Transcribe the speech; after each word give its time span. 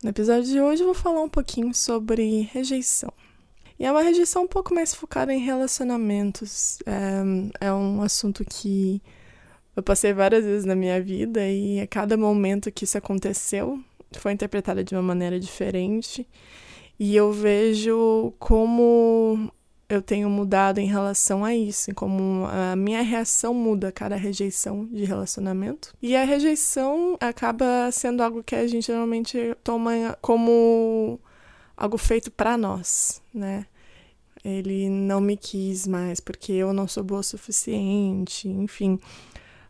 No 0.02 0.10
episódio 0.10 0.44
de 0.44 0.60
hoje 0.60 0.82
eu 0.82 0.86
vou 0.86 0.94
falar 0.94 1.22
um 1.22 1.28
pouquinho 1.28 1.72
sobre 1.74 2.42
rejeição. 2.52 3.10
E 3.78 3.86
é 3.86 3.90
uma 3.90 4.02
rejeição 4.02 4.42
um 4.42 4.48
pouco 4.48 4.74
mais 4.74 4.94
focada 4.94 5.32
em 5.32 5.38
relacionamentos. 5.38 6.80
É, 6.84 7.66
é 7.66 7.72
um 7.72 8.02
assunto 8.02 8.44
que 8.44 9.00
eu 9.74 9.82
passei 9.82 10.12
várias 10.12 10.44
vezes 10.44 10.66
na 10.66 10.74
minha 10.74 11.00
vida 11.00 11.48
e 11.48 11.80
a 11.80 11.86
cada 11.86 12.14
momento 12.18 12.70
que 12.70 12.84
isso 12.84 12.98
aconteceu 12.98 13.82
foi 14.18 14.32
interpretada 14.32 14.82
de 14.82 14.94
uma 14.94 15.02
maneira 15.02 15.38
diferente. 15.38 16.26
E 16.98 17.16
eu 17.16 17.32
vejo 17.32 18.32
como 18.38 19.50
eu 19.88 20.00
tenho 20.00 20.30
mudado 20.30 20.78
em 20.78 20.86
relação 20.86 21.44
a 21.44 21.54
isso, 21.54 21.94
como 21.94 22.46
a 22.46 22.74
minha 22.74 23.02
reação 23.02 23.52
muda 23.52 23.88
a 23.88 23.92
cada 23.92 24.16
rejeição 24.16 24.86
de 24.86 25.04
relacionamento. 25.04 25.94
E 26.00 26.16
a 26.16 26.24
rejeição 26.24 27.16
acaba 27.20 27.90
sendo 27.92 28.22
algo 28.22 28.42
que 28.42 28.54
a 28.54 28.66
gente 28.66 28.90
normalmente 28.90 29.54
toma 29.62 30.16
como 30.20 31.20
algo 31.76 31.98
feito 31.98 32.30
para 32.30 32.56
nós, 32.56 33.20
né? 33.34 33.66
Ele 34.44 34.88
não 34.88 35.20
me 35.20 35.36
quis 35.36 35.86
mais 35.86 36.20
porque 36.20 36.52
eu 36.52 36.72
não 36.72 36.88
sou 36.88 37.04
boa 37.04 37.20
o 37.20 37.24
suficiente, 37.24 38.48
enfim 38.48 38.98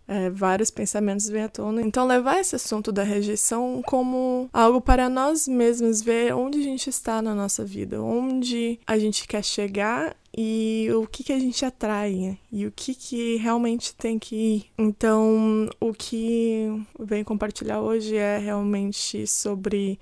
é, 0.06 0.30
vários 0.30 0.70
pensamentos 0.70 1.28
vêm 1.28 1.42
à 1.42 1.48
tona. 1.48 1.82
Então, 1.82 2.06
levar 2.06 2.40
esse 2.40 2.56
assunto 2.56 2.92
da 2.92 3.02
rejeição 3.02 3.82
como 3.86 4.48
algo 4.52 4.80
para 4.80 5.08
nós 5.08 5.46
mesmos, 5.46 6.02
ver 6.02 6.34
onde 6.34 6.58
a 6.58 6.62
gente 6.62 6.88
está 6.90 7.22
na 7.22 7.34
nossa 7.34 7.64
vida, 7.64 8.02
onde 8.02 8.78
a 8.86 8.98
gente 8.98 9.26
quer 9.26 9.44
chegar 9.44 10.16
e 10.36 10.88
o 10.94 11.06
que, 11.06 11.22
que 11.22 11.32
a 11.32 11.38
gente 11.38 11.64
atrai 11.64 12.14
né? 12.14 12.38
e 12.50 12.66
o 12.66 12.72
que, 12.72 12.94
que 12.94 13.36
realmente 13.36 13.94
tem 13.94 14.18
que 14.18 14.34
ir. 14.34 14.64
Então, 14.78 15.68
o 15.80 15.92
que 15.92 16.84
eu 16.98 17.06
venho 17.06 17.24
compartilhar 17.24 17.80
hoje 17.80 18.16
é 18.16 18.38
realmente 18.38 19.26
sobre 19.26 19.98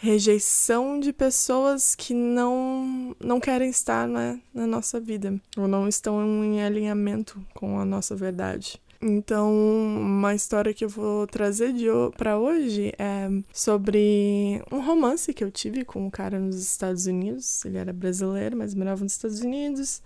rejeição 0.00 1.00
de 1.00 1.12
pessoas 1.12 1.96
que 1.96 2.14
não 2.14 3.16
não 3.18 3.40
querem 3.40 3.68
estar 3.68 4.06
né, 4.06 4.40
na 4.54 4.64
nossa 4.64 5.00
vida 5.00 5.40
ou 5.56 5.66
não 5.66 5.88
estão 5.88 6.44
em 6.44 6.62
alinhamento 6.62 7.44
com 7.52 7.80
a 7.80 7.84
nossa 7.84 8.14
verdade. 8.14 8.80
Então, 9.00 9.52
uma 9.52 10.34
história 10.34 10.74
que 10.74 10.84
eu 10.84 10.88
vou 10.88 11.24
trazer 11.28 11.72
para 12.16 12.36
hoje 12.36 12.92
é 12.98 13.28
sobre 13.52 14.60
um 14.72 14.80
romance 14.80 15.32
que 15.32 15.44
eu 15.44 15.52
tive 15.52 15.84
com 15.84 16.06
um 16.06 16.10
cara 16.10 16.40
nos 16.40 16.56
Estados 16.60 17.06
Unidos. 17.06 17.64
Ele 17.64 17.78
era 17.78 17.92
brasileiro, 17.92 18.56
mas 18.56 18.74
morava 18.74 19.04
nos 19.04 19.12
Estados 19.12 19.40
Unidos. 19.40 20.02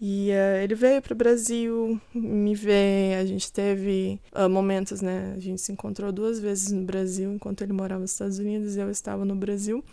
E 0.00 0.30
uh, 0.30 0.62
ele 0.62 0.74
veio 0.74 1.02
para 1.02 1.12
o 1.12 1.16
Brasil 1.16 2.00
me 2.14 2.54
ver. 2.54 3.16
A 3.18 3.26
gente 3.26 3.52
teve 3.52 4.18
uh, 4.34 4.48
momentos, 4.48 5.02
né? 5.02 5.34
A 5.36 5.40
gente 5.40 5.60
se 5.60 5.70
encontrou 5.70 6.10
duas 6.10 6.40
vezes 6.40 6.72
no 6.72 6.82
Brasil, 6.82 7.30
enquanto 7.30 7.60
ele 7.62 7.74
morava 7.74 8.00
nos 8.00 8.12
Estados 8.12 8.38
Unidos 8.38 8.74
e 8.74 8.80
eu 8.80 8.90
estava 8.90 9.24
no 9.26 9.36
Brasil. 9.36 9.84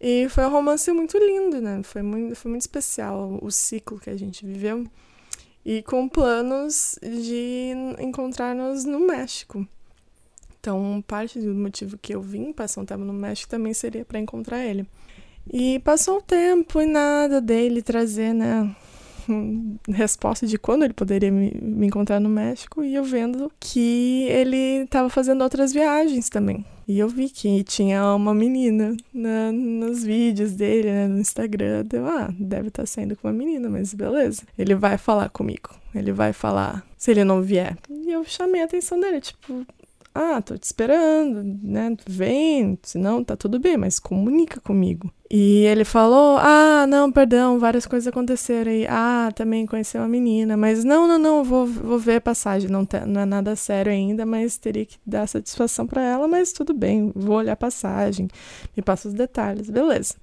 E 0.00 0.28
foi 0.28 0.44
um 0.44 0.50
romance 0.50 0.90
muito 0.92 1.18
lindo, 1.18 1.60
né? 1.60 1.82
Foi 1.82 2.02
muito, 2.02 2.36
foi 2.36 2.50
muito 2.50 2.62
especial 2.62 3.38
o 3.42 3.50
ciclo 3.50 3.98
que 3.98 4.08
a 4.08 4.16
gente 4.16 4.46
viveu 4.46 4.86
e 5.68 5.82
com 5.82 6.08
planos 6.08 6.98
de 7.02 7.74
encontrar-nos 7.98 8.86
no 8.86 9.00
México. 9.00 9.68
Então, 10.58 11.04
parte 11.06 11.38
do 11.38 11.54
motivo 11.54 11.98
que 11.98 12.14
eu 12.14 12.22
vim 12.22 12.54
passar 12.54 12.80
um 12.80 12.86
tempo 12.86 13.04
no 13.04 13.12
México 13.12 13.50
também 13.50 13.74
seria 13.74 14.02
para 14.02 14.18
encontrar 14.18 14.64
ele. 14.64 14.88
E 15.52 15.78
passou 15.80 16.20
o 16.20 16.22
tempo 16.22 16.80
e 16.80 16.86
nada 16.86 17.38
dele 17.38 17.82
trazer, 17.82 18.32
né, 18.32 18.74
resposta 19.88 20.46
de 20.46 20.58
quando 20.58 20.84
ele 20.84 20.94
poderia 20.94 21.30
me, 21.30 21.52
me 21.60 21.86
encontrar 21.86 22.20
no 22.20 22.28
México 22.28 22.82
e 22.82 22.94
eu 22.94 23.04
vendo 23.04 23.50
que 23.58 24.24
ele 24.28 24.84
estava 24.84 25.08
fazendo 25.08 25.42
outras 25.42 25.72
viagens 25.72 26.28
também. 26.28 26.64
E 26.86 26.98
eu 26.98 27.08
vi 27.08 27.28
que 27.28 27.62
tinha 27.64 28.14
uma 28.14 28.32
menina 28.32 28.96
na, 29.12 29.52
nos 29.52 30.02
vídeos 30.02 30.52
dele, 30.52 30.90
né, 30.90 31.06
no 31.06 31.18
Instagram. 31.18 31.84
Deu, 31.84 32.06
ah, 32.06 32.32
deve 32.38 32.68
estar 32.68 32.84
tá 32.84 32.86
saindo 32.86 33.14
com 33.14 33.28
uma 33.28 33.34
menina, 33.34 33.68
mas 33.68 33.92
beleza. 33.92 34.42
Ele 34.58 34.74
vai 34.74 34.96
falar 34.96 35.28
comigo. 35.28 35.68
Ele 35.94 36.12
vai 36.12 36.32
falar 36.32 36.82
se 36.96 37.10
ele 37.10 37.24
não 37.24 37.42
vier. 37.42 37.76
E 37.90 38.10
eu 38.10 38.24
chamei 38.24 38.62
a 38.62 38.64
atenção 38.64 38.98
dele, 38.98 39.20
tipo, 39.20 39.66
ah, 40.18 40.42
tô 40.42 40.58
te 40.58 40.64
esperando, 40.64 41.44
né? 41.62 41.96
Vem, 42.04 42.76
senão 42.82 43.22
tá 43.22 43.36
tudo 43.36 43.60
bem, 43.60 43.76
mas 43.76 44.00
comunica 44.00 44.60
comigo. 44.60 45.12
E 45.30 45.64
ele 45.64 45.84
falou: 45.84 46.38
Ah, 46.38 46.86
não, 46.88 47.12
perdão, 47.12 47.58
várias 47.60 47.86
coisas 47.86 48.08
aconteceram 48.08 48.68
aí. 48.72 48.84
Ah, 48.88 49.30
também 49.32 49.64
conheci 49.64 49.96
uma 49.96 50.08
menina, 50.08 50.56
mas 50.56 50.82
não, 50.82 51.06
não, 51.06 51.18
não, 51.18 51.44
vou, 51.44 51.66
vou 51.66 52.00
ver 52.00 52.16
a 52.16 52.20
passagem. 52.20 52.68
Não, 52.68 52.84
tá, 52.84 53.06
não 53.06 53.20
é 53.20 53.24
nada 53.24 53.54
sério 53.54 53.92
ainda, 53.92 54.26
mas 54.26 54.58
teria 54.58 54.84
que 54.84 54.98
dar 55.06 55.28
satisfação 55.28 55.86
para 55.86 56.02
ela, 56.02 56.26
mas 56.26 56.52
tudo 56.52 56.74
bem, 56.74 57.12
vou 57.14 57.36
olhar 57.36 57.52
a 57.52 57.56
passagem, 57.56 58.26
me 58.76 58.82
passa 58.82 59.06
os 59.06 59.14
detalhes, 59.14 59.70
beleza. 59.70 60.16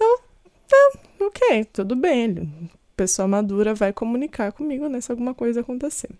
Eu, 0.00 0.20
tá, 0.66 0.92
ok, 1.20 1.66
tudo 1.66 1.94
bem. 1.94 2.70
Pessoa 2.96 3.28
madura 3.28 3.74
vai 3.74 3.92
comunicar 3.92 4.52
comigo 4.52 4.88
né, 4.88 5.02
se 5.02 5.12
alguma 5.12 5.34
coisa 5.34 5.60
acontecer. 5.60 6.10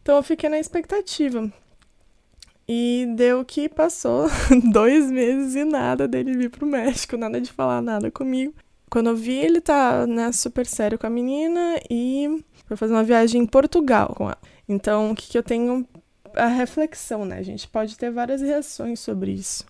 Então 0.00 0.16
eu 0.16 0.22
fiquei 0.22 0.48
na 0.48 0.58
expectativa. 0.58 1.52
E 2.68 3.06
deu 3.14 3.44
que 3.44 3.68
passou 3.68 4.28
dois 4.72 5.10
meses 5.10 5.54
e 5.54 5.64
nada 5.64 6.08
dele 6.08 6.36
vir 6.36 6.50
pro 6.50 6.66
México, 6.66 7.16
nada 7.16 7.40
de 7.40 7.52
falar 7.52 7.80
nada 7.80 8.10
comigo. 8.10 8.54
Quando 8.90 9.10
eu 9.10 9.16
vi, 9.16 9.34
ele 9.34 9.60
tá 9.60 10.06
né, 10.06 10.32
super 10.32 10.66
sério 10.66 10.98
com 10.98 11.06
a 11.06 11.10
menina 11.10 11.80
e 11.90 12.44
foi 12.66 12.76
fazer 12.76 12.92
uma 12.92 13.04
viagem 13.04 13.42
em 13.42 13.46
Portugal 13.46 14.14
com 14.16 14.24
ela. 14.24 14.38
Então, 14.68 15.12
o 15.12 15.14
que, 15.14 15.28
que 15.28 15.38
eu 15.38 15.42
tenho? 15.42 15.86
A 16.34 16.48
reflexão, 16.48 17.24
né? 17.24 17.38
A 17.38 17.42
gente 17.42 17.66
pode 17.66 17.96
ter 17.96 18.10
várias 18.10 18.42
reações 18.42 19.00
sobre 19.00 19.32
isso. 19.32 19.64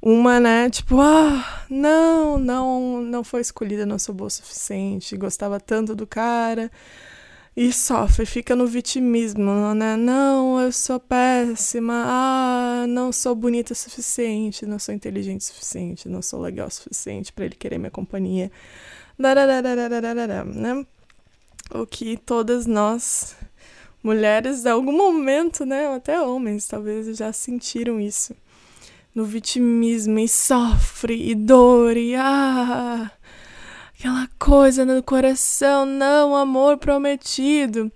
Uma, 0.00 0.40
né, 0.40 0.68
tipo, 0.68 1.00
ah, 1.00 1.64
não, 1.70 2.36
não, 2.36 3.00
não 3.02 3.22
foi 3.22 3.40
escolhida, 3.40 3.86
não 3.86 4.00
sou 4.00 4.12
boa 4.12 4.26
o 4.26 4.30
suficiente, 4.30 5.16
gostava 5.16 5.60
tanto 5.60 5.94
do 5.94 6.06
cara 6.06 6.70
e 7.54 7.70
sofre, 7.70 8.24
fica 8.24 8.56
no 8.56 8.66
vitimismo, 8.66 9.74
né? 9.74 9.94
Não, 9.94 10.58
eu 10.58 10.72
sou 10.72 10.98
péssima, 10.98 12.04
ah, 12.06 12.86
não 12.88 13.12
sou 13.12 13.34
bonita 13.34 13.74
o 13.74 13.76
suficiente, 13.76 14.64
não 14.64 14.78
sou 14.78 14.94
inteligente 14.94 15.42
o 15.42 15.44
suficiente, 15.44 16.08
não 16.08 16.22
sou 16.22 16.40
legal 16.40 16.68
o 16.68 16.70
suficiente 16.70 17.30
para 17.30 17.44
ele 17.44 17.54
querer 17.54 17.76
minha 17.76 17.90
companhia. 17.90 18.50
Né? 19.18 20.86
O 21.74 21.86
que 21.86 22.16
todas 22.16 22.66
nós, 22.66 23.36
mulheres, 24.02 24.64
em 24.64 24.70
algum 24.70 24.92
momento, 24.92 25.66
né? 25.66 25.94
Até 25.94 26.20
homens, 26.22 26.66
talvez 26.66 27.14
já 27.16 27.32
sentiram 27.34 28.00
isso. 28.00 28.34
No 29.14 29.26
vitimismo 29.26 30.18
e 30.18 30.26
sofre 30.26 31.30
e 31.30 31.34
dor 31.34 31.98
e 31.98 32.14
ah 32.14 33.12
aquela 34.02 34.28
coisa 34.36 34.84
no 34.84 35.00
coração, 35.00 35.86
não, 35.86 36.34
amor 36.34 36.76
prometido. 36.76 37.90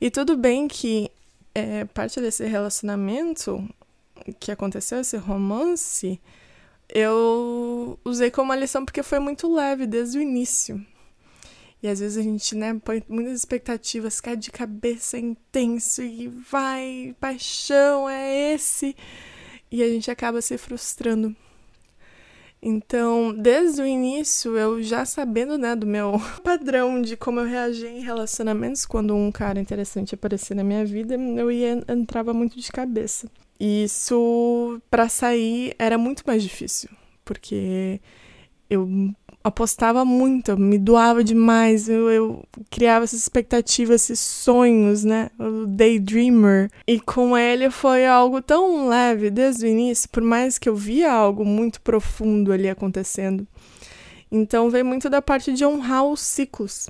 E 0.00 0.08
tudo 0.08 0.36
bem 0.36 0.68
que 0.68 1.10
é, 1.52 1.84
parte 1.86 2.20
desse 2.20 2.46
relacionamento 2.46 3.68
que 4.38 4.52
aconteceu, 4.52 5.00
esse 5.00 5.16
romance, 5.16 6.20
eu 6.88 7.98
usei 8.04 8.30
como 8.30 8.50
uma 8.50 8.56
lição 8.56 8.84
porque 8.84 9.02
foi 9.02 9.18
muito 9.18 9.52
leve 9.52 9.84
desde 9.84 10.18
o 10.18 10.22
início. 10.22 10.80
E 11.82 11.88
às 11.88 11.98
vezes 11.98 12.16
a 12.16 12.22
gente, 12.22 12.54
né, 12.54 12.80
põe 12.84 13.02
muitas 13.08 13.40
expectativas, 13.40 14.20
cai 14.20 14.36
de 14.36 14.52
cabeça 14.52 15.18
intenso 15.18 16.02
e 16.02 16.28
vai, 16.28 17.16
paixão, 17.18 18.08
é 18.08 18.54
esse. 18.54 18.94
E 19.72 19.82
a 19.82 19.88
gente 19.88 20.08
acaba 20.08 20.40
se 20.40 20.56
frustrando. 20.56 21.34
Então, 22.60 23.32
desde 23.32 23.80
o 23.80 23.86
início, 23.86 24.56
eu 24.56 24.82
já 24.82 25.04
sabendo, 25.04 25.56
né, 25.56 25.76
do 25.76 25.86
meu 25.86 26.14
padrão 26.42 27.00
de 27.00 27.16
como 27.16 27.40
eu 27.40 27.46
reagia 27.46 27.88
em 27.88 28.00
relacionamentos 28.00 28.84
quando 28.84 29.14
um 29.14 29.30
cara 29.30 29.60
interessante 29.60 30.14
aparecia 30.14 30.56
na 30.56 30.64
minha 30.64 30.84
vida, 30.84 31.14
eu 31.14 31.50
ia 31.52 31.84
entrava 31.88 32.34
muito 32.34 32.58
de 32.58 32.70
cabeça. 32.72 33.30
E 33.60 33.84
isso 33.84 34.80
para 34.90 35.08
sair 35.08 35.74
era 35.78 35.96
muito 35.96 36.22
mais 36.26 36.42
difícil, 36.42 36.90
porque 37.24 38.00
eu 38.68 38.88
apostava 39.48 40.04
muito, 40.04 40.52
eu 40.52 40.58
me 40.58 40.78
doava 40.78 41.24
demais, 41.24 41.88
eu, 41.88 42.10
eu 42.10 42.44
criava 42.70 43.04
essas 43.04 43.20
expectativas, 43.20 44.02
esses 44.02 44.20
sonhos, 44.20 45.04
né? 45.04 45.30
O 45.38 45.66
daydreamer. 45.66 46.70
E 46.86 47.00
com 47.00 47.36
ele 47.36 47.70
foi 47.70 48.06
algo 48.06 48.40
tão 48.40 48.88
leve 48.88 49.30
desde 49.30 49.66
o 49.66 49.68
início, 49.68 50.08
por 50.08 50.22
mais 50.22 50.58
que 50.58 50.68
eu 50.68 50.76
via 50.76 51.12
algo 51.12 51.44
muito 51.44 51.80
profundo 51.80 52.52
ali 52.52 52.68
acontecendo. 52.68 53.46
Então 54.30 54.70
veio 54.70 54.84
muito 54.84 55.08
da 55.08 55.22
parte 55.22 55.52
de 55.52 55.64
honrar 55.64 56.04
os 56.04 56.20
ciclos. 56.20 56.88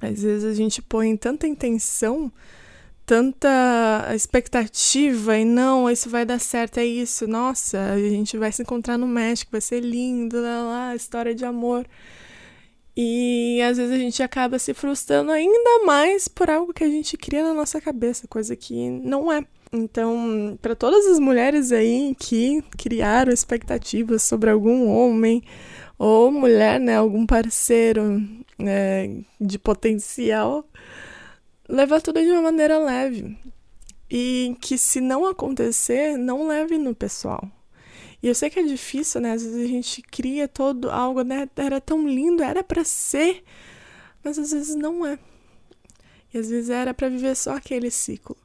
Às 0.00 0.22
vezes 0.22 0.44
a 0.44 0.54
gente 0.54 0.80
põe 0.80 1.16
tanta 1.16 1.46
intenção 1.46 2.32
tanta 3.08 4.12
expectativa 4.14 5.38
e 5.38 5.42
não, 5.42 5.88
isso 5.88 6.10
vai 6.10 6.26
dar 6.26 6.38
certo, 6.38 6.76
é 6.76 6.84
isso, 6.84 7.26
nossa, 7.26 7.92
a 7.92 7.98
gente 7.98 8.36
vai 8.36 8.52
se 8.52 8.60
encontrar 8.60 8.98
no 8.98 9.08
México, 9.08 9.50
vai 9.50 9.62
ser 9.62 9.80
lindo, 9.80 10.38
lá, 10.38 10.62
lá, 10.62 10.94
história 10.94 11.34
de 11.34 11.42
amor. 11.42 11.86
E 12.94 13.62
às 13.62 13.78
vezes 13.78 13.94
a 13.94 13.98
gente 13.98 14.22
acaba 14.22 14.58
se 14.58 14.74
frustrando 14.74 15.30
ainda 15.32 15.86
mais 15.86 16.28
por 16.28 16.50
algo 16.50 16.74
que 16.74 16.84
a 16.84 16.88
gente 16.88 17.16
cria 17.16 17.42
na 17.42 17.54
nossa 17.54 17.80
cabeça, 17.80 18.28
coisa 18.28 18.54
que 18.54 18.90
não 18.90 19.32
é. 19.32 19.42
Então, 19.72 20.58
para 20.60 20.74
todas 20.74 21.06
as 21.06 21.18
mulheres 21.18 21.72
aí 21.72 22.14
que 22.18 22.62
criaram 22.76 23.32
expectativas 23.32 24.22
sobre 24.22 24.50
algum 24.50 24.86
homem 24.86 25.42
ou 25.98 26.30
mulher, 26.30 26.78
né, 26.78 26.96
algum 26.96 27.24
parceiro 27.24 28.20
né, 28.58 29.22
de 29.40 29.58
potencial, 29.58 30.68
leva 31.68 32.00
tudo 32.00 32.20
de 32.20 32.30
uma 32.30 32.42
maneira 32.42 32.78
leve. 32.78 33.38
E 34.10 34.56
que 34.60 34.78
se 34.78 35.00
não 35.00 35.26
acontecer, 35.26 36.16
não 36.16 36.46
leve 36.46 36.78
no 36.78 36.94
pessoal. 36.94 37.50
E 38.22 38.26
eu 38.26 38.34
sei 38.34 38.50
que 38.50 38.58
é 38.58 38.62
difícil, 38.62 39.20
né? 39.20 39.32
Às 39.32 39.42
vezes 39.42 39.64
a 39.64 39.68
gente 39.68 40.02
cria 40.02 40.48
todo 40.48 40.90
algo, 40.90 41.22
né? 41.22 41.48
Era 41.54 41.80
tão 41.80 42.08
lindo, 42.08 42.42
era 42.42 42.64
para 42.64 42.82
ser, 42.84 43.44
mas 44.24 44.38
às 44.38 44.50
vezes 44.50 44.74
não 44.74 45.06
é. 45.06 45.18
E 46.32 46.38
às 46.38 46.48
vezes 46.48 46.70
era 46.70 46.92
para 46.92 47.08
viver 47.08 47.36
só 47.36 47.54
aquele 47.54 47.90
ciclo. 47.90 48.36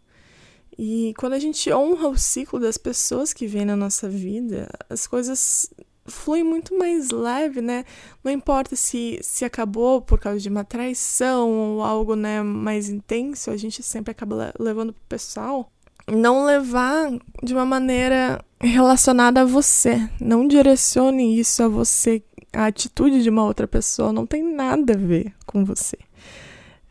E 0.77 1.13
quando 1.17 1.33
a 1.33 1.39
gente 1.39 1.71
honra 1.71 2.07
o 2.07 2.17
ciclo 2.17 2.59
das 2.59 2.77
pessoas 2.77 3.33
que 3.33 3.47
vêm 3.47 3.65
na 3.65 3.75
nossa 3.75 4.09
vida, 4.09 4.69
as 4.89 5.07
coisas 5.07 5.71
fluem 6.05 6.43
muito 6.43 6.77
mais 6.77 7.11
leve, 7.11 7.61
né? 7.61 7.85
Não 8.23 8.31
importa 8.31 8.75
se, 8.75 9.19
se 9.21 9.45
acabou 9.45 10.01
por 10.01 10.19
causa 10.19 10.39
de 10.39 10.49
uma 10.49 10.63
traição 10.63 11.49
ou 11.49 11.83
algo 11.83 12.15
né, 12.15 12.41
mais 12.41 12.89
intenso, 12.89 13.49
a 13.49 13.57
gente 13.57 13.81
sempre 13.81 14.11
acaba 14.11 14.53
levando 14.59 14.93
pro 14.93 15.03
pessoal. 15.07 15.71
Não 16.07 16.45
levar 16.45 17.11
de 17.41 17.53
uma 17.53 17.65
maneira 17.65 18.43
relacionada 18.59 19.41
a 19.41 19.45
você. 19.45 20.09
Não 20.19 20.47
direcione 20.47 21.39
isso 21.39 21.63
a 21.63 21.67
você. 21.67 22.21
A 22.51 22.65
atitude 22.65 23.23
de 23.23 23.29
uma 23.29 23.43
outra 23.45 23.67
pessoa 23.67 24.11
não 24.11 24.25
tem 24.25 24.43
nada 24.43 24.93
a 24.93 24.97
ver 24.97 25.33
com 25.45 25.63
você. 25.63 25.97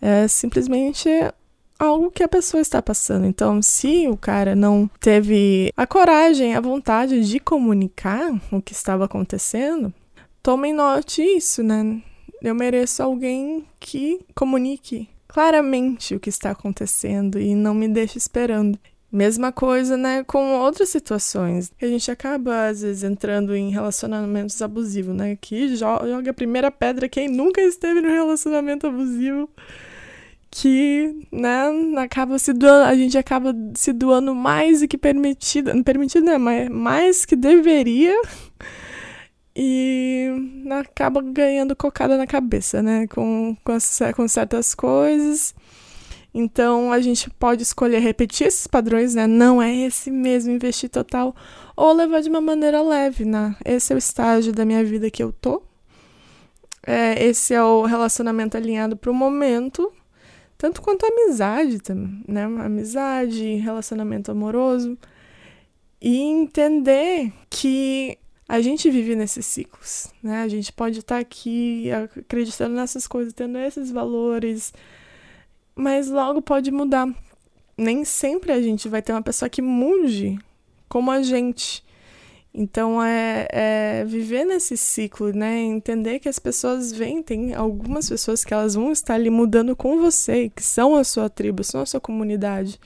É 0.01 0.27
simplesmente 0.27 1.09
algo 1.83 2.11
que 2.11 2.23
a 2.23 2.29
pessoa 2.29 2.61
está 2.61 2.81
passando. 2.81 3.27
Então, 3.27 3.61
se 3.61 4.07
o 4.07 4.17
cara 4.17 4.55
não 4.55 4.89
teve 5.01 5.73
a 5.77 5.87
coragem, 5.87 6.55
a 6.55 6.61
vontade 6.61 7.29
de 7.29 7.41
comunicar 7.41 8.33
o 8.53 8.63
que 8.63 8.73
estava 8.73 9.05
acontecendo, 9.05 9.93
tomem 10.43 10.73
note 10.73 11.23
isso, 11.23 11.63
né? 11.63 12.01
Eu 12.41 12.55
mereço 12.55 13.03
alguém 13.03 13.65
que 13.81 14.21
comunique 14.35 15.09
claramente 15.27 16.15
o 16.15 16.21
que 16.21 16.29
está 16.29 16.51
acontecendo 16.51 17.39
e 17.41 17.55
não 17.55 17.75
me 17.75 17.89
deixe 17.89 18.17
esperando. 18.17 18.79
Mesma 19.11 19.53
coisa, 19.53 19.95
né, 19.95 20.25
com 20.25 20.55
outras 20.55 20.89
situações. 20.89 21.71
A 21.83 21.87
gente 21.87 22.11
acaba, 22.11 22.69
às 22.69 22.81
vezes, 22.81 23.03
entrando 23.03 23.55
em 23.55 23.71
relacionamentos 23.71 24.63
abusivos, 24.63 25.15
né? 25.15 25.37
Que 25.39 25.77
joga 25.77 26.31
a 26.31 26.35
primeira 26.35 26.71
pedra 26.71 27.09
quem 27.09 27.29
nunca 27.29 27.61
esteve 27.61 28.01
no 28.01 28.09
relacionamento 28.09 28.87
abusivo 28.87 29.51
que, 30.55 31.27
né, 31.33 31.65
acaba 31.97 32.39
se 32.39 32.53
doando, 32.53 32.85
a 32.85 32.95
gente 32.95 33.17
acaba 33.17 33.57
se 33.75 33.91
doando 33.91 34.35
mais 34.35 34.81
do 34.81 34.87
que 34.87 34.99
permitido, 34.99 35.73
permitido 35.83 36.27
não, 36.27 36.39
mas 36.39 36.69
mais 36.69 37.25
que 37.25 37.35
deveria 37.35 38.15
e 39.57 40.29
acaba 40.79 41.23
ganhando 41.23 41.75
cocada 41.75 42.19
na 42.19 42.27
cabeça, 42.27 42.83
né, 42.83 43.07
com, 43.07 43.57
com, 43.65 43.79
com 44.15 44.29
certas 44.29 44.75
coisas. 44.75 45.55
Então 46.35 46.93
a 46.93 47.01
gente 47.01 47.31
pode 47.31 47.63
escolher 47.63 48.01
repetir 48.01 48.47
esses 48.47 48.67
padrões, 48.67 49.15
né? 49.15 49.27
Não 49.27 49.61
é 49.61 49.75
esse 49.75 50.11
mesmo 50.11 50.51
investir 50.53 50.89
total 50.89 51.37
ou 51.77 51.93
levar 51.93 52.21
de 52.23 52.31
uma 52.31 52.41
maneira 52.41 52.81
leve, 52.81 53.25
né? 53.27 53.55
Esse 53.65 53.93
é 53.93 53.97
o 53.97 53.99
estágio 53.99 54.53
da 54.53 54.65
minha 54.65 54.83
vida 54.83 55.11
que 55.11 55.23
eu 55.23 55.31
tô. 55.31 55.63
É, 56.87 57.23
esse 57.23 57.53
é 57.55 57.63
o 57.63 57.85
relacionamento 57.85 58.57
alinhado 58.57 58.97
para 58.97 59.11
o 59.11 59.15
momento 59.15 59.93
tanto 60.63 60.81
quanto 60.81 61.05
amizade, 61.05 61.79
né? 62.29 62.45
Amizade, 62.45 63.57
relacionamento 63.57 64.31
amoroso. 64.31 64.97
E 66.01 66.19
entender 66.19 67.33
que 67.51 68.17
a 68.49 68.61
gente 68.61 68.89
vive 68.89 69.17
nesses 69.17 69.45
ciclos, 69.45 70.13
né? 70.23 70.43
A 70.43 70.47
gente 70.47 70.73
pode 70.73 71.01
estar 71.01 71.19
aqui 71.19 71.91
acreditando 71.91 72.77
nessas 72.77 73.09
coisas, 73.09 73.33
tendo 73.33 73.59
esses 73.59 73.91
valores, 73.91 74.73
mas 75.75 76.09
logo 76.09 76.41
pode 76.41 76.71
mudar. 76.71 77.13
Nem 77.77 78.05
sempre 78.05 78.53
a 78.53 78.63
gente 78.63 78.89
vai 78.89 79.03
ter 79.03 79.11
uma 79.11 79.21
pessoa 79.21 79.49
que 79.49 79.61
mude 79.61 80.39
como 80.89 81.11
a 81.11 81.25
gente. 81.25 81.85
Então 82.55 83.03
é, 83.03 83.49
é, 83.51 84.05
viver 84.05 84.45
nesse 84.45 84.77
ciclo, 84.77 85.33
né? 85.33 85.59
Entender 85.61 86.19
que 86.19 86.29
as 86.29 86.39
pessoas 86.39 86.93
vêm, 86.93 87.23
tem 87.23 87.55
algumas 87.55 88.09
pessoas 88.09 88.45
que 88.45 88.53
elas 88.53 88.75
vão 88.75 88.93
estar 88.93 89.15
ali 89.15 89.31
mudando 89.31 89.75
com 89.75 89.99
você, 89.99 90.51
que 90.51 90.63
são 90.63 90.95
a 90.97 91.05
sua 91.05 91.31
tribo, 91.31 91.65
são 91.65 91.81
a 91.81 91.87
sua 91.87 92.01
comunidade. 92.01 92.79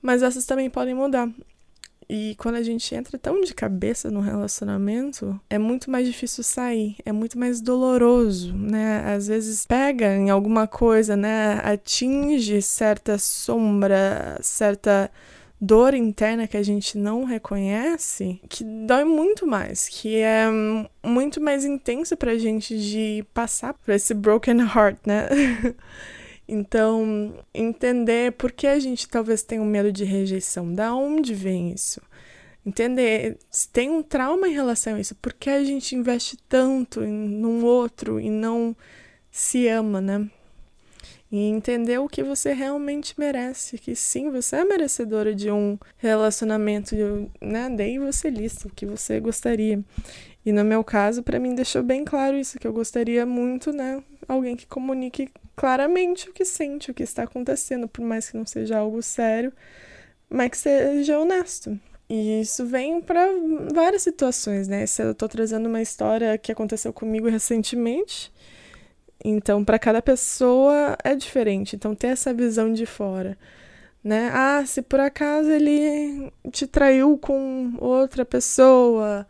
Mas 0.00 0.22
essas 0.22 0.46
também 0.46 0.70
podem 0.70 0.94
mudar. 0.94 1.28
E 2.10 2.34
quando 2.38 2.54
a 2.54 2.62
gente 2.62 2.94
entra 2.94 3.18
tão 3.18 3.42
de 3.42 3.52
cabeça 3.52 4.10
no 4.10 4.20
relacionamento, 4.20 5.38
é 5.50 5.58
muito 5.58 5.90
mais 5.90 6.06
difícil 6.06 6.42
sair, 6.42 6.96
é 7.04 7.12
muito 7.12 7.38
mais 7.38 7.60
doloroso, 7.60 8.54
né? 8.56 9.04
Às 9.14 9.28
vezes 9.28 9.66
pega 9.66 10.16
em 10.16 10.30
alguma 10.30 10.66
coisa, 10.66 11.14
né? 11.14 11.60
Atinge 11.62 12.62
certa 12.62 13.18
sombra, 13.18 14.38
certa 14.40 15.10
dor 15.60 15.94
interna 15.94 16.46
que 16.46 16.56
a 16.56 16.62
gente 16.62 16.96
não 16.96 17.24
reconhece, 17.24 18.40
que 18.48 18.62
dói 18.64 19.04
muito 19.04 19.46
mais, 19.46 19.88
que 19.88 20.16
é 20.16 20.46
muito 21.04 21.40
mais 21.40 21.64
intenso 21.64 22.16
pra 22.16 22.38
gente 22.38 22.78
de 22.78 23.24
passar 23.34 23.74
por 23.74 23.92
esse 23.92 24.14
broken 24.14 24.60
heart, 24.60 24.98
né? 25.04 25.28
então, 26.46 27.34
entender 27.52 28.32
por 28.32 28.52
que 28.52 28.66
a 28.66 28.78
gente 28.78 29.08
talvez 29.08 29.42
tenha 29.42 29.60
um 29.60 29.66
medo 29.66 29.90
de 29.90 30.04
rejeição, 30.04 30.72
da 30.72 30.94
onde 30.94 31.34
vem 31.34 31.72
isso? 31.72 32.00
Entender 32.64 33.38
se 33.50 33.68
tem 33.68 33.90
um 33.90 34.02
trauma 34.02 34.48
em 34.48 34.52
relação 34.52 34.94
a 34.94 35.00
isso, 35.00 35.14
por 35.16 35.32
que 35.32 35.50
a 35.50 35.64
gente 35.64 35.96
investe 35.96 36.36
tanto 36.48 37.02
em 37.02 37.12
num 37.12 37.64
outro 37.64 38.20
e 38.20 38.30
não 38.30 38.76
se 39.30 39.66
ama, 39.68 40.00
né? 40.00 40.28
E 41.30 41.44
entender 41.44 41.98
o 41.98 42.08
que 42.08 42.22
você 42.22 42.52
realmente 42.52 43.14
merece, 43.18 43.76
que 43.76 43.94
sim, 43.94 44.30
você 44.30 44.56
é 44.56 44.64
merecedora 44.64 45.34
de 45.34 45.50
um 45.50 45.78
relacionamento, 45.98 46.94
né? 47.40 47.68
Daí 47.76 47.98
você 47.98 48.30
lista 48.30 48.66
o 48.66 48.70
que 48.70 48.86
você 48.86 49.20
gostaria. 49.20 49.82
E 50.44 50.52
no 50.52 50.64
meu 50.64 50.82
caso, 50.82 51.22
para 51.22 51.38
mim 51.38 51.54
deixou 51.54 51.82
bem 51.82 52.04
claro 52.04 52.36
isso 52.36 52.58
que 52.58 52.66
eu 52.66 52.72
gostaria 52.72 53.26
muito, 53.26 53.70
né, 53.72 54.02
alguém 54.26 54.56
que 54.56 54.66
comunique 54.66 55.28
claramente 55.54 56.30
o 56.30 56.32
que 56.32 56.44
sente, 56.44 56.90
o 56.90 56.94
que 56.94 57.02
está 57.02 57.24
acontecendo, 57.24 57.86
por 57.88 58.02
mais 58.02 58.30
que 58.30 58.36
não 58.36 58.46
seja 58.46 58.78
algo 58.78 59.02
sério, 59.02 59.52
mas 60.30 60.50
que 60.50 60.56
seja 60.56 61.18
honesto. 61.18 61.78
E 62.08 62.40
isso 62.40 62.64
vem 62.64 63.02
para 63.02 63.26
várias 63.74 64.02
situações, 64.02 64.66
né? 64.66 64.86
Se 64.86 65.02
eu 65.02 65.14
tô 65.14 65.28
trazendo 65.28 65.68
uma 65.68 65.82
história 65.82 66.38
que 66.38 66.50
aconteceu 66.50 66.92
comigo 66.92 67.28
recentemente, 67.28 68.32
então, 69.24 69.64
para 69.64 69.78
cada 69.78 70.00
pessoa 70.00 70.96
é 71.02 71.14
diferente. 71.14 71.76
Então, 71.76 71.94
ter 71.94 72.08
essa 72.08 72.32
visão 72.32 72.72
de 72.72 72.86
fora, 72.86 73.36
né? 74.02 74.30
Ah, 74.32 74.64
se 74.66 74.82
por 74.82 75.00
acaso 75.00 75.50
ele 75.50 76.32
te 76.52 76.66
traiu 76.66 77.18
com 77.18 77.74
outra 77.78 78.24
pessoa, 78.24 79.26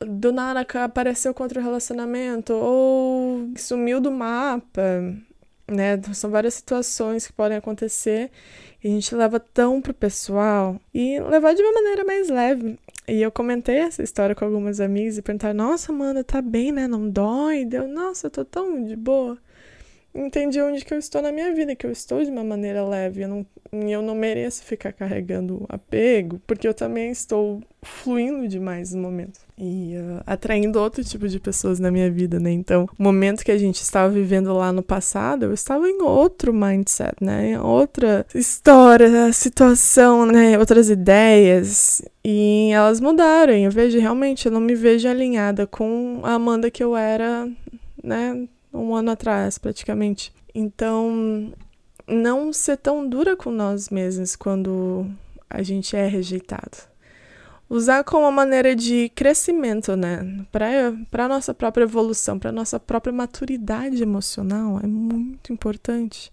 do 0.00 0.32
nada 0.32 0.66
apareceu 0.84 1.32
contra 1.34 1.60
o 1.60 1.62
relacionamento 1.62 2.52
ou 2.54 3.50
sumiu 3.56 4.00
do 4.00 4.10
mapa, 4.10 4.82
né? 5.68 6.00
São 6.14 6.30
várias 6.30 6.54
situações 6.54 7.26
que 7.26 7.32
podem 7.32 7.58
acontecer 7.58 8.30
e 8.82 8.88
a 8.88 8.90
gente 8.90 9.14
leva 9.14 9.38
tão 9.40 9.80
pro 9.80 9.94
pessoal 9.94 10.80
e 10.92 11.20
levar 11.20 11.54
de 11.54 11.62
uma 11.62 11.72
maneira 11.72 12.04
mais 12.04 12.28
leve. 12.28 12.78
E 13.06 13.20
eu 13.20 13.30
comentei 13.30 13.76
essa 13.76 14.02
história 14.02 14.34
com 14.34 14.44
algumas 14.44 14.80
amigas 14.80 15.18
e 15.18 15.22
perguntaram: 15.22 15.54
Nossa, 15.54 15.92
Amanda, 15.92 16.24
tá 16.24 16.40
bem, 16.40 16.72
né? 16.72 16.86
Não 16.86 17.08
dói? 17.08 17.64
Deu, 17.64 17.86
nossa, 17.86 18.26
eu 18.28 18.30
tô 18.30 18.44
tão 18.44 18.84
de 18.84 18.96
boa. 18.96 19.38
Entendi 20.14 20.60
onde 20.60 20.84
que 20.84 20.94
eu 20.94 20.98
estou 20.98 21.20
na 21.20 21.32
minha 21.32 21.52
vida, 21.52 21.74
que 21.74 21.84
eu 21.84 21.90
estou 21.90 22.22
de 22.22 22.30
uma 22.30 22.44
maneira 22.44 22.84
leve. 22.86 23.22
Eu 23.22 23.28
não, 23.28 23.46
eu 23.72 24.00
não 24.00 24.14
mereço 24.14 24.62
ficar 24.62 24.92
carregando 24.92 25.66
apego, 25.68 26.40
porque 26.46 26.68
eu 26.68 26.74
também 26.74 27.10
estou 27.10 27.60
fluindo 27.82 28.46
demais 28.46 28.94
no 28.94 29.02
momento 29.02 29.40
e 29.58 29.96
uh, 29.96 30.22
atraindo 30.26 30.80
outro 30.80 31.04
tipo 31.04 31.28
de 31.28 31.38
pessoas 31.38 31.78
na 31.78 31.90
minha 31.90 32.10
vida, 32.10 32.40
né? 32.40 32.50
Então, 32.50 32.88
o 32.98 33.02
momento 33.02 33.44
que 33.44 33.52
a 33.52 33.58
gente 33.58 33.80
estava 33.80 34.08
vivendo 34.12 34.52
lá 34.52 34.72
no 34.72 34.82
passado, 34.82 35.44
eu 35.46 35.52
estava 35.52 35.88
em 35.88 36.00
outro 36.02 36.52
mindset, 36.52 37.14
né? 37.20 37.60
Outra 37.60 38.26
história, 38.34 39.32
situação, 39.32 40.26
né? 40.26 40.58
Outras 40.58 40.90
ideias. 40.90 42.02
E 42.24 42.70
elas 42.72 43.00
mudaram. 43.00 43.52
Eu 43.52 43.70
vejo 43.70 43.98
realmente, 43.98 44.46
eu 44.46 44.52
não 44.52 44.60
me 44.60 44.74
vejo 44.74 45.08
alinhada 45.08 45.66
com 45.66 46.20
a 46.22 46.34
Amanda 46.34 46.70
que 46.70 46.82
eu 46.82 46.96
era, 46.96 47.48
né? 48.02 48.48
Um 48.74 48.92
ano 48.92 49.12
atrás, 49.12 49.56
praticamente. 49.56 50.32
Então, 50.52 51.52
não 52.08 52.52
ser 52.52 52.76
tão 52.76 53.08
dura 53.08 53.36
com 53.36 53.52
nós 53.52 53.88
mesmos 53.88 54.34
quando 54.34 55.06
a 55.48 55.62
gente 55.62 55.94
é 55.94 56.08
rejeitado. 56.08 56.92
Usar 57.70 58.02
como 58.02 58.24
uma 58.24 58.32
maneira 58.32 58.74
de 58.74 59.10
crescimento, 59.14 59.96
né? 59.96 60.44
Para 60.50 61.24
a 61.24 61.28
nossa 61.28 61.54
própria 61.54 61.84
evolução, 61.84 62.36
para 62.38 62.50
a 62.50 62.52
nossa 62.52 62.80
própria 62.80 63.12
maturidade 63.12 64.02
emocional, 64.02 64.80
é 64.82 64.86
muito 64.88 65.52
importante. 65.52 66.32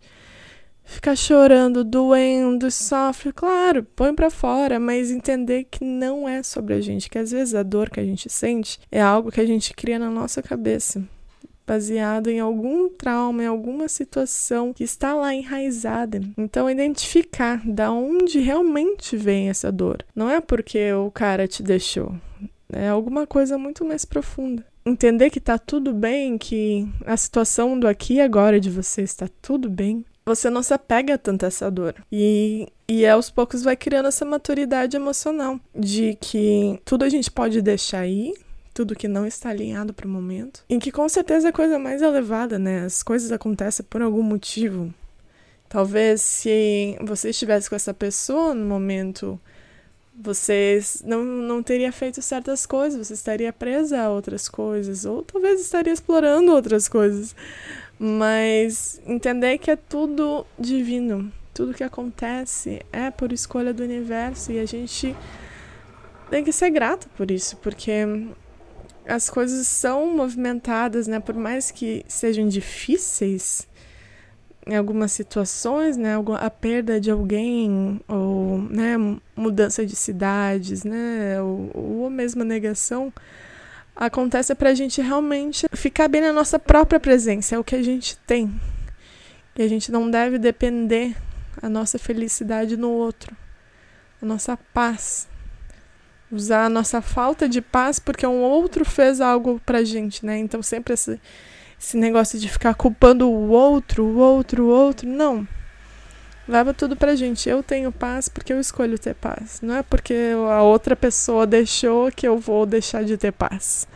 Ficar 0.83 1.15
chorando, 1.15 1.83
doendo, 1.83 2.69
sofre, 2.71 3.31
claro, 3.31 3.83
põe 3.95 4.13
para 4.15 4.31
fora, 4.31 4.79
mas 4.79 5.11
entender 5.11 5.67
que 5.69 5.85
não 5.85 6.27
é 6.27 6.41
sobre 6.41 6.73
a 6.73 6.81
gente, 6.81 7.07
que 7.07 7.19
às 7.19 7.31
vezes 7.31 7.53
a 7.53 7.61
dor 7.63 7.89
que 7.91 7.99
a 7.99 8.03
gente 8.03 8.29
sente 8.29 8.79
é 8.91 8.99
algo 8.99 9.31
que 9.31 9.39
a 9.39 9.45
gente 9.45 9.73
cria 9.73 9.99
na 9.99 10.09
nossa 10.09 10.41
cabeça 10.41 11.01
baseado 11.71 12.29
em 12.29 12.41
algum 12.41 12.89
trauma, 12.89 13.43
em 13.43 13.47
alguma 13.47 13.87
situação 13.87 14.73
que 14.73 14.83
está 14.83 15.13
lá 15.13 15.33
enraizada. 15.33 16.19
Então, 16.37 16.69
identificar 16.69 17.61
da 17.65 17.89
onde 17.89 18.39
realmente 18.39 19.15
vem 19.15 19.47
essa 19.47 19.71
dor. 19.71 20.03
Não 20.13 20.29
é 20.29 20.41
porque 20.41 20.91
o 20.91 21.09
cara 21.09 21.47
te 21.47 21.63
deixou, 21.63 22.13
é 22.73 22.89
alguma 22.89 23.25
coisa 23.25 23.57
muito 23.57 23.85
mais 23.85 24.03
profunda. 24.03 24.65
Entender 24.85 25.29
que 25.29 25.39
tá 25.39 25.57
tudo 25.57 25.93
bem, 25.93 26.37
que 26.37 26.85
a 27.05 27.15
situação 27.15 27.79
do 27.79 27.87
aqui 27.87 28.15
e 28.15 28.21
agora 28.21 28.59
de 28.59 28.69
você 28.69 29.01
está 29.03 29.29
tudo 29.41 29.69
bem. 29.69 30.03
Você 30.25 30.49
não 30.49 30.61
se 30.61 30.73
apega 30.73 31.17
tanto 31.17 31.45
a 31.45 31.47
essa 31.47 31.71
dor. 31.71 31.95
E, 32.11 32.67
e 32.87 33.07
aos 33.07 33.29
poucos 33.29 33.63
vai 33.63 33.77
criando 33.77 34.07
essa 34.07 34.25
maturidade 34.25 34.97
emocional 34.97 35.57
de 35.73 36.17
que 36.19 36.79
tudo 36.83 37.05
a 37.05 37.09
gente 37.09 37.31
pode 37.31 37.61
deixar 37.61 38.05
ir, 38.07 38.33
tudo 38.73 38.95
que 38.95 39.07
não 39.07 39.25
está 39.25 39.49
alinhado 39.49 39.93
para 39.93 40.07
o 40.07 40.09
momento. 40.09 40.63
Em 40.69 40.79
que 40.79 40.91
com 40.91 41.07
certeza 41.09 41.47
é 41.47 41.49
a 41.49 41.53
coisa 41.53 41.77
mais 41.77 42.01
elevada, 42.01 42.57
né? 42.57 42.85
As 42.85 43.03
coisas 43.03 43.31
acontecem 43.31 43.85
por 43.89 44.01
algum 44.01 44.23
motivo. 44.23 44.93
Talvez 45.67 46.21
se 46.21 46.97
você 47.01 47.29
estivesse 47.29 47.69
com 47.69 47.75
essa 47.75 47.93
pessoa 47.93 48.53
no 48.53 48.65
momento, 48.65 49.39
você 50.13 50.79
não, 51.03 51.23
não 51.23 51.63
teria 51.63 51.91
feito 51.91 52.21
certas 52.21 52.65
coisas, 52.65 53.07
você 53.07 53.13
estaria 53.13 53.53
presa 53.53 54.01
a 54.01 54.09
outras 54.09 54.49
coisas, 54.49 55.05
ou 55.05 55.23
talvez 55.23 55.61
estaria 55.61 55.93
explorando 55.93 56.51
outras 56.51 56.87
coisas. 56.87 57.35
Mas 57.97 58.99
entender 59.05 59.57
que 59.59 59.71
é 59.71 59.75
tudo 59.75 60.45
divino, 60.57 61.31
tudo 61.53 61.73
que 61.73 61.83
acontece 61.83 62.81
é 62.91 63.11
por 63.11 63.31
escolha 63.31 63.73
do 63.73 63.83
universo 63.83 64.51
e 64.51 64.59
a 64.59 64.65
gente 64.65 65.15
tem 66.29 66.43
que 66.43 66.51
ser 66.51 66.69
grato 66.69 67.07
por 67.15 67.29
isso, 67.29 67.57
porque 67.57 67.91
as 69.05 69.29
coisas 69.29 69.67
são 69.67 70.15
movimentadas, 70.15 71.07
né? 71.07 71.19
Por 71.19 71.35
mais 71.35 71.71
que 71.71 72.05
sejam 72.07 72.47
difíceis 72.47 73.67
em 74.65 74.75
algumas 74.75 75.11
situações, 75.11 75.97
né? 75.97 76.15
A 76.39 76.49
perda 76.49 76.99
de 76.99 77.09
alguém 77.09 77.99
ou, 78.07 78.59
né? 78.59 78.95
Mudança 79.35 79.85
de 79.85 79.95
cidades, 79.95 80.83
né? 80.83 81.41
Ou, 81.41 81.71
ou 81.73 82.09
mesmo 82.09 82.41
a 82.41 82.45
negação 82.45 83.11
acontece 83.95 84.55
para 84.55 84.69
a 84.69 84.73
gente 84.73 85.01
realmente 85.01 85.67
ficar 85.73 86.07
bem 86.07 86.21
na 86.21 86.33
nossa 86.33 86.57
própria 86.57 86.99
presença, 86.99 87.55
é 87.55 87.59
o 87.59 87.63
que 87.63 87.75
a 87.75 87.83
gente 87.83 88.17
tem. 88.19 88.51
E 89.55 89.61
a 89.61 89.67
gente 89.67 89.91
não 89.91 90.09
deve 90.09 90.37
depender 90.37 91.15
a 91.61 91.69
nossa 91.69 91.99
felicidade 91.99 92.77
no 92.77 92.89
outro, 92.89 93.35
a 94.21 94.25
nossa 94.25 94.57
paz 94.73 95.27
usar 96.31 96.65
a 96.65 96.69
nossa 96.69 97.01
falta 97.01 97.47
de 97.47 97.61
paz 97.61 97.99
porque 97.99 98.25
um 98.25 98.41
outro 98.41 98.85
fez 98.85 99.19
algo 99.19 99.61
pra 99.65 99.83
gente, 99.83 100.25
né? 100.25 100.37
Então 100.37 100.61
sempre 100.61 100.93
esse, 100.93 101.19
esse 101.79 101.97
negócio 101.97 102.39
de 102.39 102.47
ficar 102.47 102.73
culpando 102.75 103.29
o 103.29 103.49
outro, 103.49 104.03
o 104.03 104.17
outro, 104.17 104.65
o 104.65 104.69
outro, 104.69 105.07
não. 105.07 105.47
Leva 106.47 106.73
tudo 106.73 106.95
pra 106.95 107.15
gente. 107.15 107.47
Eu 107.47 107.61
tenho 107.61 107.91
paz 107.91 108.27
porque 108.27 108.51
eu 108.51 108.59
escolho 108.59 108.97
ter 108.97 109.15
paz. 109.15 109.61
Não 109.61 109.75
é 109.75 109.83
porque 109.83 110.15
a 110.49 110.61
outra 110.63 110.95
pessoa 110.95 111.45
deixou 111.47 112.11
que 112.11 112.27
eu 112.27 112.37
vou 112.37 112.65
deixar 112.65 113.03
de 113.03 113.17
ter 113.17 113.31
paz. 113.31 113.87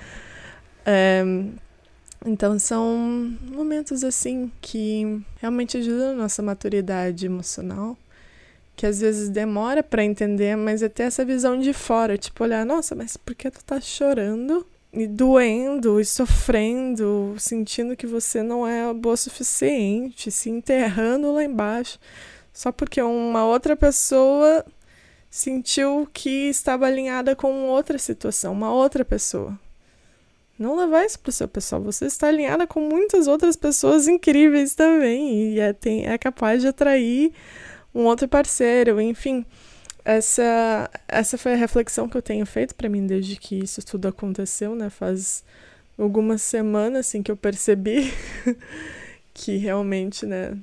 É, 0.86 1.24
então 2.25 2.58
são 2.60 3.36
momentos 3.51 4.04
assim 4.04 4.51
que 4.62 5.22
realmente 5.42 5.77
ajudam 5.77 6.12
a 6.12 6.13
nossa 6.13 6.42
maturidade 6.42 7.25
emocional 7.25 7.98
que 8.75 8.86
às 8.86 9.00
vezes 9.00 9.29
demora 9.29 9.82
para 9.82 10.03
entender, 10.03 10.55
mas 10.55 10.84
é 10.84 10.89
ter 10.89 11.03
essa 11.03 11.24
visão 11.24 11.60
de 11.60 11.74
fora, 11.74 12.17
tipo 12.17 12.44
olhar, 12.44 12.65
nossa, 12.65 12.94
mas 12.94 13.15
por 13.15 13.34
que 13.34 13.50
tu 13.50 13.63
tá 13.63 13.79
chorando 13.79 14.65
e 14.91 15.08
doendo 15.08 16.00
e 16.00 16.05
sofrendo, 16.05 17.36
sentindo 17.38 17.96
que 17.96 18.08
você 18.08 18.41
não 18.44 18.67
é 18.67 18.94
boa 18.94 19.13
o 19.13 19.17
suficiente, 19.17 20.32
se 20.32 20.50
enterrando 20.50 21.32
lá 21.34 21.44
embaixo, 21.44 22.00
só 22.53 22.72
porque 22.72 23.01
uma 23.01 23.46
outra 23.46 23.75
pessoa 23.75 24.65
sentiu 25.29 26.08
que 26.13 26.50
estava 26.50 26.86
alinhada 26.86 27.36
com 27.36 27.67
outra 27.67 27.98
situação, 27.98 28.53
uma 28.53 28.72
outra 28.72 29.03
pessoa. 29.03 29.58
Não 30.58 30.77
levar 30.77 31.05
isso 31.05 31.20
pro 31.20 31.34
seu 31.34 31.50
pessoal. 31.50 31.82
Você 31.82 32.05
está 32.05 32.29
alinhada 32.29 32.65
com 32.65 32.79
muitas 32.79 33.27
outras 33.27 33.58
pessoas 33.58 34.08
incríveis 34.08 34.74
também. 34.74 35.53
E 35.53 35.60
é, 35.60 35.74
tem, 35.74 36.08
é 36.08 36.17
capaz 36.17 36.62
de 36.62 36.70
atrair 36.70 37.34
um 37.96 38.04
outro 38.04 38.28
parceiro, 38.28 39.00
enfim. 39.00 39.46
Essa, 40.04 40.90
essa 41.08 41.38
foi 41.38 41.54
a 41.54 41.58
reflexão 41.58 42.08
que 42.08 42.18
eu 42.18 42.22
tenho 42.22 42.46
feito 42.46 42.75
para 42.75 42.90
mim 42.90 43.08
desde 43.08 43.38
que 43.38 43.58
isso 43.58 43.84
tudo 43.84 44.08
aconteceu, 44.08 44.75
né? 44.75 44.90
Faz 44.90 45.44
algumas 45.98 46.42
semanas 46.42 47.08
assim 47.08 47.24
que 47.24 47.32
eu 47.32 47.38
percebi 47.38 48.14
que 49.34 49.58
realmente, 49.58 50.25
né, 50.25 50.56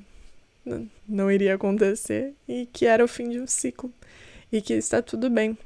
não 1.09 1.31
iria 1.31 1.55
acontecer 1.55 2.35
e 2.47 2.67
que 2.73 2.87
era 2.87 3.05
o 3.05 3.09
fim 3.09 3.31
de 3.31 3.41
um 3.41 3.47
ciclo 3.47 3.91
e 4.53 4.61
que 4.61 4.75
está 4.75 5.01
tudo 5.03 5.29
bem. 5.31 5.57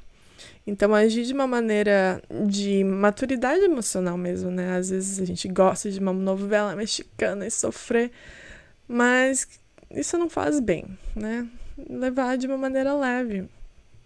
Então, 0.66 0.94
agir 0.94 1.24
de 1.24 1.32
uma 1.32 1.46
maneira 1.46 2.22
de 2.46 2.82
maturidade 2.84 3.64
emocional 3.64 4.16
mesmo, 4.16 4.50
né? 4.50 4.76
Às 4.76 4.90
vezes 4.90 5.20
a 5.20 5.24
gente 5.24 5.48
gosta 5.48 5.90
de 5.90 5.98
uma 5.98 6.12
novela 6.12 6.74
mexicana 6.74 7.46
e 7.46 7.50
sofrer, 7.50 8.10
mas 8.88 9.46
isso 9.90 10.18
não 10.18 10.28
faz 10.28 10.60
bem, 10.60 10.86
né? 11.14 11.48
Levar 11.88 12.36
de 12.36 12.46
uma 12.46 12.56
maneira 12.56 12.94
leve 12.94 13.48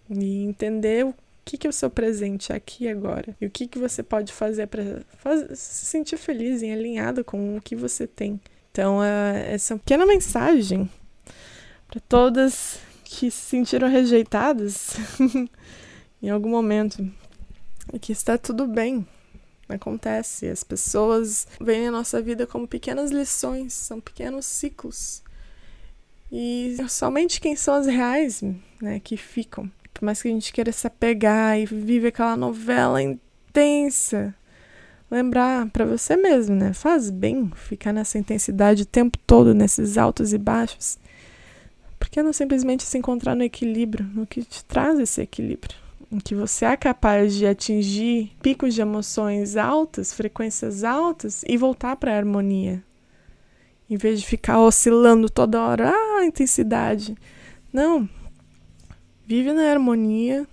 e 0.09 0.43
entender 0.43 1.05
o 1.05 1.15
que, 1.43 1.57
que 1.57 1.65
é 1.65 1.69
o 1.69 1.73
seu 1.73 1.89
presente 1.89 2.53
aqui 2.53 2.87
agora 2.87 3.35
e 3.39 3.45
o 3.45 3.49
que, 3.49 3.67
que 3.67 3.79
você 3.79 4.03
pode 4.03 4.31
fazer 4.31 4.67
para 4.67 4.83
se 5.55 5.85
sentir 5.85 6.17
feliz 6.17 6.61
e 6.61 6.71
alinhado 6.71 7.23
com 7.23 7.57
o 7.57 7.61
que 7.61 7.75
você 7.75 8.05
tem. 8.05 8.39
Então, 8.71 9.03
é, 9.03 9.53
essa 9.53 9.73
é 9.73 9.77
pequena 9.77 10.05
mensagem 10.05 10.89
para 11.87 11.99
todas 12.07 12.79
que 13.03 13.29
se 13.31 13.41
sentiram 13.41 13.89
rejeitadas 13.89 14.95
em 16.21 16.29
algum 16.29 16.49
momento 16.49 17.05
e 17.91 17.99
que 17.99 18.11
está 18.11 18.37
tudo 18.37 18.67
bem. 18.67 19.05
Acontece, 19.67 20.47
as 20.47 20.65
pessoas 20.65 21.47
veem 21.59 21.87
a 21.87 21.91
nossa 21.91 22.21
vida 22.21 22.45
como 22.45 22.67
pequenas 22.67 23.09
lições, 23.09 23.73
são 23.73 24.01
pequenos 24.01 24.45
ciclos 24.45 25.23
e 26.31 26.77
somente 26.87 27.41
quem 27.41 27.55
são 27.55 27.73
as 27.73 27.87
reais, 27.87 28.41
né, 28.81 28.99
que 28.99 29.17
ficam. 29.17 29.69
Por 29.93 30.05
mais 30.05 30.21
que 30.21 30.29
a 30.29 30.31
gente 30.31 30.53
queira 30.53 30.71
se 30.71 30.87
apegar 30.87 31.59
e 31.59 31.65
vive 31.65 32.07
aquela 32.07 32.37
novela 32.37 33.01
intensa, 33.01 34.33
lembrar 35.11 35.69
para 35.69 35.85
você 35.85 36.15
mesmo, 36.15 36.55
né? 36.55 36.73
Faz 36.73 37.09
bem 37.09 37.51
ficar 37.53 37.91
nessa 37.91 38.17
intensidade 38.17 38.83
o 38.83 38.85
tempo 38.85 39.17
todo, 39.27 39.53
nesses 39.53 39.97
altos 39.97 40.31
e 40.31 40.37
baixos. 40.37 40.97
Por 41.99 42.09
que 42.09 42.23
não 42.23 42.33
simplesmente 42.33 42.83
se 42.83 42.97
encontrar 42.97 43.35
no 43.35 43.43
equilíbrio, 43.43 44.05
no 44.13 44.25
que 44.25 44.43
te 44.43 44.63
traz 44.63 44.99
esse 44.99 45.21
equilíbrio? 45.21 45.75
Em 46.11 46.17
que 46.17 46.33
você 46.33 46.65
é 46.65 46.75
capaz 46.75 47.35
de 47.35 47.45
atingir 47.45 48.31
picos 48.41 48.73
de 48.73 48.81
emoções 48.81 49.55
altas, 49.55 50.11
frequências 50.11 50.83
altas 50.83 51.43
e 51.47 51.57
voltar 51.57 51.95
para 51.97 52.13
a 52.13 52.17
harmonia, 52.17 52.83
em 53.91 53.97
vez 53.97 54.21
de 54.21 54.25
ficar 54.25 54.57
oscilando 54.57 55.29
toda 55.29 55.61
hora, 55.61 55.91
ah, 55.93 56.23
intensidade. 56.23 57.13
Não. 57.73 58.07
Vive 59.27 59.51
na 59.51 59.69
harmonia. 59.69 60.47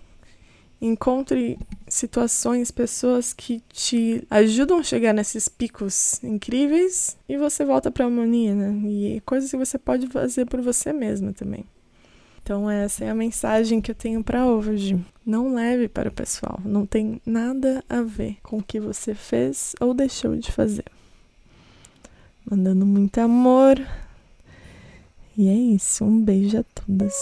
Encontre 0.81 1.57
situações, 1.89 2.73
pessoas 2.73 3.33
que 3.33 3.61
te 3.73 4.25
ajudam 4.29 4.79
a 4.79 4.83
chegar 4.83 5.13
nesses 5.13 5.49
picos 5.49 6.23
incríveis 6.23 7.17
e 7.29 7.37
você 7.37 7.65
volta 7.65 7.91
para 7.91 8.05
a 8.05 8.09
harmonia, 8.09 8.55
né? 8.55 8.73
E 8.89 9.21
coisas 9.25 9.51
que 9.51 9.57
você 9.57 9.79
pode 9.79 10.09
fazer 10.09 10.45
por 10.47 10.61
você 10.61 10.93
mesma 10.93 11.33
também. 11.33 11.65
Então 12.43 12.69
essa 12.69 13.05
é 13.05 13.11
a 13.11 13.15
mensagem 13.15 13.81
que 13.81 13.91
eu 13.91 13.95
tenho 13.95 14.23
para 14.23 14.47
hoje. 14.47 14.99
Não 15.27 15.55
leve 15.55 15.89
para 15.89 16.09
o 16.09 16.13
pessoal, 16.13 16.61
não 16.65 16.87
tem 16.87 17.21
nada 17.27 17.85
a 17.89 18.03
ver 18.03 18.39
com 18.43 18.59
o 18.59 18.63
que 18.63 18.79
você 18.79 19.15
fez 19.15 19.75
ou 19.81 19.93
deixou 19.93 20.37
de 20.37 20.51
fazer 20.51 20.85
mandando 22.51 22.87
muito 22.87 23.19
amor. 23.19 23.79
E 25.37 25.49
é 25.49 25.55
isso, 25.55 26.05
um 26.05 26.21
beijo 26.21 26.59
a 26.59 26.65
todas. 26.65 27.15